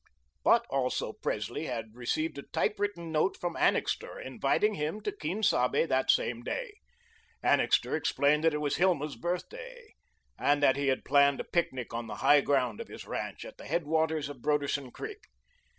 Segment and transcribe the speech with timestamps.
[0.43, 5.85] But also Presley had received a typewritten note from Annixter, inviting him to Quien Sabe
[5.87, 6.77] that same day.
[7.43, 9.93] Annixter explained that it was Hilma's birthday,
[10.39, 13.57] and that he had planned a picnic on the high ground of his ranch, at
[13.59, 15.19] the headwaters of Broderson Creek.